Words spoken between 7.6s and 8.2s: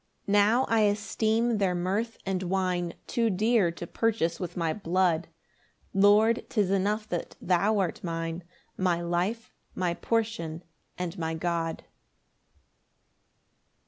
art